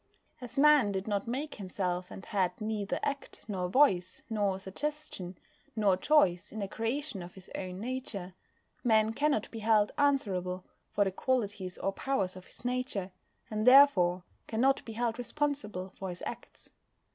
As 0.41 0.57
Man 0.57 0.91
did 0.91 1.07
not 1.07 1.27
make 1.27 1.53
himself, 1.53 2.09
and 2.09 2.25
had 2.25 2.59
neither 2.59 2.99
act, 3.03 3.45
nor 3.47 3.69
voice, 3.69 4.23
nor 4.31 4.57
suggestion, 4.57 5.37
nor 5.75 5.95
choice 5.95 6.51
in 6.51 6.57
the 6.57 6.67
creation 6.67 7.21
of 7.21 7.35
his 7.35 7.51
own 7.53 7.79
nature, 7.79 8.33
Man 8.83 9.13
cannot 9.13 9.51
be 9.51 9.59
held 9.59 9.91
answerable 9.99 10.63
for 10.89 11.03
the 11.03 11.11
qualities 11.11 11.77
or 11.77 11.93
powers 11.93 12.35
of 12.35 12.47
his 12.47 12.65
nature, 12.65 13.11
and 13.51 13.67
therefore 13.67 14.23
cannot 14.47 14.83
be 14.85 14.93
held 14.93 15.19
responsible 15.19 15.89
for 15.91 16.09
his 16.09 16.23
acts. 16.25 16.71